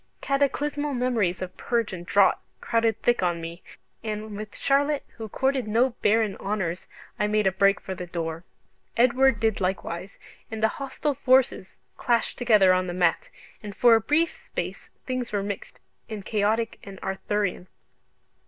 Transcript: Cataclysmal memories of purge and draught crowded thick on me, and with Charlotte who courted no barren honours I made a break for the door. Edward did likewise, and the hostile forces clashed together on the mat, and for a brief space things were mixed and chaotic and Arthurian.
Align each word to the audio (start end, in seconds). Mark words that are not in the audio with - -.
Cataclysmal 0.19 0.95
memories 0.95 1.43
of 1.43 1.55
purge 1.57 1.93
and 1.93 2.07
draught 2.07 2.39
crowded 2.59 2.99
thick 3.03 3.21
on 3.21 3.39
me, 3.39 3.61
and 4.03 4.35
with 4.35 4.57
Charlotte 4.57 5.05
who 5.17 5.29
courted 5.29 5.67
no 5.67 5.91
barren 6.01 6.35
honours 6.37 6.87
I 7.19 7.27
made 7.27 7.45
a 7.45 7.51
break 7.51 7.79
for 7.79 7.93
the 7.93 8.07
door. 8.07 8.43
Edward 8.97 9.39
did 9.39 9.61
likewise, 9.61 10.17
and 10.49 10.63
the 10.63 10.69
hostile 10.79 11.13
forces 11.13 11.77
clashed 11.97 12.39
together 12.39 12.73
on 12.73 12.87
the 12.87 12.95
mat, 12.95 13.29
and 13.61 13.75
for 13.75 13.93
a 13.93 14.01
brief 14.01 14.31
space 14.31 14.89
things 15.05 15.31
were 15.31 15.43
mixed 15.43 15.79
and 16.09 16.25
chaotic 16.25 16.79
and 16.83 16.99
Arthurian. 17.01 17.67